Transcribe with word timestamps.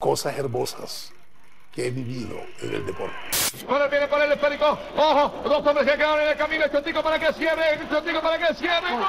cosas 0.00 0.38
hermosas 0.38 1.12
que 1.74 1.88
he 1.88 1.90
vivido 1.90 2.36
en 2.62 2.72
el 2.72 2.86
deporte. 2.86 3.16
Ahora 3.68 3.88
viene 3.88 4.08
con 4.08 4.22
el 4.22 4.30
esférico. 4.30 4.78
Ojo, 4.96 5.42
dos 5.42 5.66
hombres 5.66 5.90
que 5.90 5.96
quedan 5.96 6.20
en 6.20 6.28
el 6.28 6.36
camino. 6.36 6.64
El 6.64 6.70
Chotico 6.70 7.02
para 7.02 7.18
que 7.18 7.32
cierre. 7.32 7.74
El 7.74 7.88
Chotico 7.88 8.20
para 8.20 8.38
que 8.38 8.54
cierre. 8.54 8.92
¡Gol! 8.92 9.02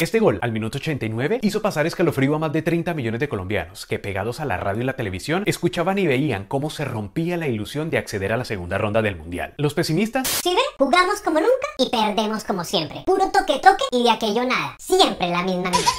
Este 0.00 0.18
gol, 0.18 0.40
al 0.42 0.50
minuto 0.50 0.78
89, 0.78 1.38
hizo 1.42 1.62
pasar 1.62 1.86
escalofrío 1.86 2.34
a 2.34 2.40
más 2.40 2.52
de 2.52 2.62
30 2.62 2.92
millones 2.94 3.20
de 3.20 3.28
colombianos 3.28 3.86
que, 3.86 4.00
pegados 4.00 4.40
a 4.40 4.44
la 4.44 4.56
radio 4.56 4.82
y 4.82 4.86
la 4.86 4.96
televisión, 4.96 5.44
escuchaban 5.46 5.98
y 5.98 6.08
veían 6.08 6.46
cómo 6.46 6.70
se 6.70 6.84
rompía 6.84 7.36
la 7.36 7.46
ilusión 7.46 7.90
de 7.90 7.98
acceder 7.98 8.32
a 8.32 8.36
la 8.36 8.44
segunda 8.44 8.78
ronda 8.78 9.02
del 9.02 9.14
Mundial. 9.14 9.54
Los 9.58 9.74
pesimistas... 9.74 10.26
Si 10.26 10.48
ven, 10.48 10.58
jugamos 10.76 11.20
como 11.20 11.38
nunca 11.38 11.68
y 11.78 11.88
perdemos 11.90 12.42
como 12.42 12.64
siempre. 12.64 13.04
Puro 13.06 13.30
toque-toque 13.30 13.84
y 13.92 14.02
de 14.02 14.10
aquello 14.10 14.42
nada. 14.42 14.74
Siempre 14.80 15.28
la 15.28 15.44
misma 15.44 15.70
vida. 15.70 15.90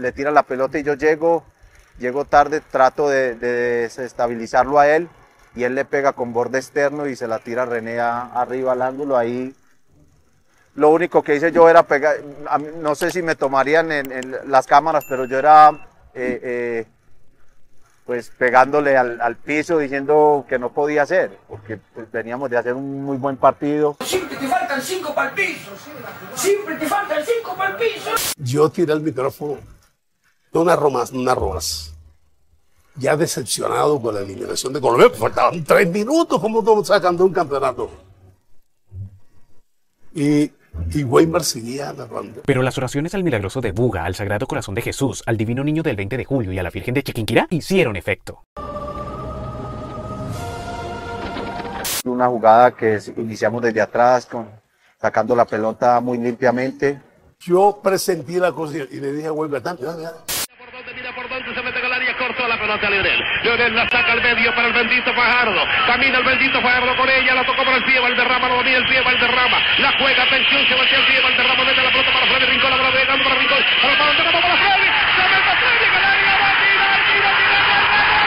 Le 0.00 0.12
tira 0.12 0.30
la 0.30 0.42
pelota 0.42 0.78
y 0.78 0.82
yo 0.82 0.94
llego, 0.94 1.44
llego 1.98 2.24
tarde, 2.24 2.60
trato 2.60 3.08
de, 3.08 3.34
de 3.34 3.52
desestabilizarlo 3.82 4.78
a 4.78 4.88
él 4.88 5.08
y 5.54 5.64
él 5.64 5.74
le 5.74 5.84
pega 5.84 6.12
con 6.12 6.32
borde 6.32 6.58
externo 6.58 7.06
y 7.06 7.16
se 7.16 7.26
la 7.26 7.38
tira 7.38 7.62
a 7.62 7.66
René 7.66 7.98
a- 8.00 8.26
arriba 8.26 8.72
al 8.72 8.82
ángulo 8.82 9.16
ahí 9.16 9.54
lo 10.74 10.90
único 10.90 11.22
que 11.22 11.34
hice 11.34 11.50
yo 11.52 11.70
era 11.70 11.84
pegar, 11.84 12.16
mí- 12.58 12.66
no 12.82 12.94
sé 12.94 13.10
si 13.10 13.22
me 13.22 13.34
tomarían 13.34 13.90
en, 13.90 14.12
en 14.12 14.36
las 14.50 14.66
cámaras, 14.66 15.06
pero 15.08 15.24
yo 15.24 15.38
era 15.38 15.70
eh, 16.12 16.40
eh, 16.42 16.86
pues 18.04 18.28
pegándole 18.36 18.94
al, 18.98 19.18
al 19.22 19.36
piso 19.36 19.78
diciendo 19.78 20.44
que 20.46 20.58
no 20.58 20.68
podía 20.74 21.00
hacer, 21.02 21.38
porque 21.48 21.78
pues, 21.94 22.12
veníamos 22.12 22.50
de 22.50 22.58
hacer 22.58 22.74
un 22.74 23.02
muy 23.02 23.16
buen 23.16 23.38
partido. 23.38 23.96
Siempre 24.04 24.36
te 24.36 24.46
faltan 24.46 24.82
cinco 24.82 25.14
para 25.14 25.30
el 25.30 25.34
piso. 25.34 25.70
Siempre 26.34 26.76
te 26.76 26.86
faltan 26.86 27.24
cinco 27.24 27.56
para 27.56 27.70
el 27.70 27.76
piso. 27.76 28.10
Yo 28.36 28.68
tiré 28.68 28.92
el 28.92 29.00
micrófono 29.00 29.56
de 30.56 30.62
una 30.62 30.76
romas, 30.76 31.10
una 31.12 31.34
romas. 31.34 31.92
Ya 32.96 33.16
decepcionado 33.16 34.00
con 34.00 34.14
la 34.14 34.22
eliminación 34.22 34.72
de 34.72 34.80
Colombia, 34.80 35.08
pues 35.08 35.20
faltaban 35.20 35.62
tres 35.64 35.88
minutos, 35.90 36.40
¿cómo 36.40 36.60
estamos 36.60 36.86
sacando 36.86 37.24
un 37.26 37.32
campeonato? 37.32 37.90
Y, 40.14 40.50
y 40.94 41.04
Weimar 41.04 41.44
seguía 41.44 41.92
narrando. 41.92 42.40
Pero 42.46 42.62
las 42.62 42.78
oraciones 42.78 43.14
al 43.14 43.22
milagroso 43.22 43.60
de 43.60 43.72
Buga, 43.72 44.04
al 44.04 44.14
Sagrado 44.14 44.46
Corazón 44.46 44.74
de 44.74 44.80
Jesús, 44.80 45.22
al 45.26 45.36
Divino 45.36 45.62
Niño 45.62 45.82
del 45.82 45.96
20 45.96 46.16
de 46.16 46.24
julio 46.24 46.52
y 46.52 46.58
a 46.58 46.62
la 46.62 46.70
Virgen 46.70 46.94
de 46.94 47.02
Chiquinquirá 47.02 47.46
hicieron 47.50 47.96
efecto. 47.96 48.42
Una 52.06 52.28
jugada 52.28 52.70
que 52.70 52.98
iniciamos 53.18 53.60
desde 53.60 53.82
atrás, 53.82 54.24
con, 54.24 54.48
sacando 54.98 55.36
la 55.36 55.44
pelota 55.44 56.00
muy 56.00 56.16
limpiamente. 56.16 57.02
Yo 57.40 57.78
presentí 57.82 58.36
la 58.36 58.52
cosa 58.52 58.78
y 58.78 59.00
le 59.00 59.12
dije 59.12 59.26
a 59.26 59.32
Weimar, 59.32 59.62
"Dame, 59.62 59.80
dame, 59.82 60.02
dame". 60.02 60.16
Por 60.58 60.72
donde 60.72 60.94
mira 60.94 61.14
por 61.14 61.28
donde 61.28 61.54
se 61.54 61.62
mete 61.62 61.78
en 61.78 61.84
el 61.84 61.92
área, 61.92 62.16
cortó 62.18 62.48
la 62.48 62.55
Lionel 62.66 63.74
la 63.76 63.88
saca 63.88 64.12
al 64.12 64.20
medio 64.20 64.52
para 64.54 64.66
el 64.66 64.74
bendito 64.74 65.14
Fajardo. 65.14 65.62
Camina 65.86 66.18
el 66.18 66.24
bendito 66.24 66.60
Fajardo 66.60 66.96
con 66.96 67.08
ella, 67.08 67.34
la 67.34 67.44
tocó 67.44 67.64
por 67.64 67.74
el 67.74 67.84
pie, 67.84 68.00
Valderrama, 68.00 68.48
lo 68.48 68.56
domina 68.56 68.78
el 68.78 68.86
pie, 68.86 69.00
Valderrama. 69.02 69.58
La 69.78 69.92
juega, 69.98 70.24
atención, 70.24 70.66
se 70.66 70.74
voltea 70.74 70.98
el 70.98 71.06
pie, 71.06 71.20
Valderrama 71.20 71.64
mete 71.64 71.82
la 71.82 71.90
pelota 71.90 72.12
para 72.12 72.26
Freddy 72.26 72.46
Rincón, 72.46 72.70
la 72.70 72.76
bola 72.76 72.90
para 72.90 73.34
Rincón. 73.36 73.64
A 73.82 73.86
la 73.86 73.96
para 73.96 74.16
se 74.16 74.22
mete 74.24 74.40
Freddy 74.40 75.84
en 75.86 75.94
el 75.94 76.04
área, 76.04 76.38
va 76.42 76.48
a 76.48 76.58
tirar, 76.58 76.98
tira, 77.06 77.30
tira, 77.38 77.60
gol, 77.68 77.84
gol, 77.86 78.06
gol. 78.10 78.26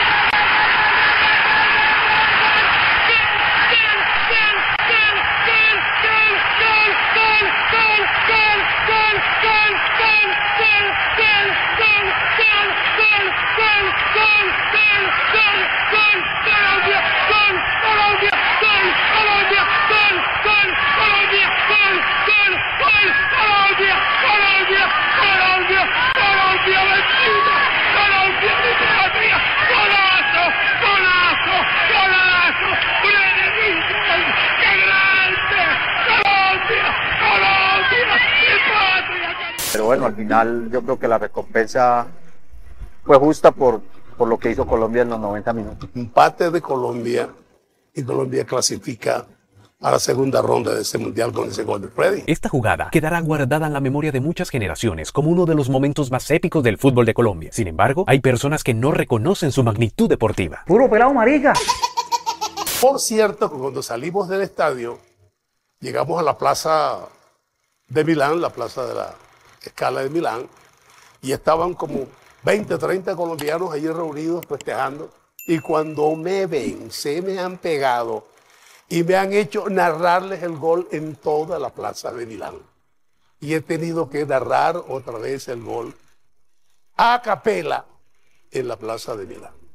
¡Golazo! 29.70 30.44
¡Golazo! 30.80 31.56
¡Golazo! 31.92 32.68
¡Qué 34.60 34.70
grande! 34.80 35.62
¡Colombia! 36.06 36.86
¡Colombia! 37.20 38.10
¡Mi 38.40 38.54
patria! 38.70 39.28
Pero 39.72 39.79
bueno, 39.90 40.06
al 40.06 40.14
final 40.14 40.70
yo 40.70 40.82
creo 40.82 41.00
que 41.00 41.08
la 41.08 41.18
recompensa 41.18 42.06
fue 43.02 43.18
justa 43.18 43.50
por, 43.50 43.80
por 44.16 44.28
lo 44.28 44.38
que 44.38 44.52
hizo 44.52 44.64
Colombia 44.64 45.02
en 45.02 45.08
los 45.08 45.18
90 45.18 45.52
minutos. 45.52 45.90
Empate 45.96 46.52
de 46.52 46.62
Colombia 46.62 47.28
y 47.92 48.04
Colombia 48.04 48.44
clasifica 48.44 49.26
a 49.80 49.90
la 49.90 49.98
segunda 49.98 50.42
ronda 50.42 50.72
de 50.72 50.82
este 50.82 50.96
mundial 50.96 51.32
con 51.32 51.48
ese 51.48 51.64
gol 51.64 51.82
de 51.82 51.88
Freddy. 51.88 52.22
Esta 52.28 52.48
jugada 52.48 52.90
quedará 52.92 53.18
guardada 53.20 53.66
en 53.66 53.72
la 53.72 53.80
memoria 53.80 54.12
de 54.12 54.20
muchas 54.20 54.48
generaciones 54.48 55.10
como 55.10 55.28
uno 55.28 55.44
de 55.44 55.56
los 55.56 55.68
momentos 55.68 56.08
más 56.12 56.30
épicos 56.30 56.62
del 56.62 56.78
fútbol 56.78 57.04
de 57.04 57.14
Colombia. 57.14 57.50
Sin 57.52 57.66
embargo, 57.66 58.04
hay 58.06 58.20
personas 58.20 58.62
que 58.62 58.74
no 58.74 58.92
reconocen 58.92 59.50
su 59.50 59.64
magnitud 59.64 60.08
deportiva. 60.08 60.62
Puro 60.68 60.88
pelado 60.88 61.12
marica. 61.12 61.52
Por 62.80 63.00
cierto, 63.00 63.50
cuando 63.50 63.82
salimos 63.82 64.28
del 64.28 64.42
estadio, 64.42 65.00
llegamos 65.80 66.20
a 66.20 66.22
la 66.22 66.38
plaza 66.38 67.08
de 67.88 68.04
Milán, 68.04 68.40
la 68.40 68.50
plaza 68.50 68.86
de 68.86 68.94
la 68.94 69.16
escala 69.62 70.02
de 70.02 70.10
Milán, 70.10 70.48
y 71.22 71.32
estaban 71.32 71.74
como 71.74 72.06
20, 72.42 72.78
30 72.78 73.14
colombianos 73.16 73.72
allí 73.72 73.88
reunidos 73.88 74.46
festejando. 74.46 75.10
Y 75.46 75.58
cuando 75.58 76.14
me 76.16 76.46
ven, 76.46 76.90
se 76.90 77.20
me 77.22 77.38
han 77.38 77.58
pegado 77.58 78.26
y 78.88 79.02
me 79.02 79.16
han 79.16 79.32
hecho 79.32 79.68
narrarles 79.68 80.42
el 80.42 80.56
gol 80.56 80.88
en 80.90 81.14
toda 81.16 81.58
la 81.58 81.70
plaza 81.70 82.12
de 82.12 82.26
Milán. 82.26 82.56
Y 83.40 83.54
he 83.54 83.60
tenido 83.60 84.10
que 84.10 84.26
narrar 84.26 84.76
otra 84.76 85.18
vez 85.18 85.48
el 85.48 85.62
gol 85.62 85.94
a 86.96 87.20
capela 87.22 87.86
en 88.50 88.68
la 88.68 88.76
plaza 88.76 89.16
de 89.16 89.26
Milán. 89.26 89.59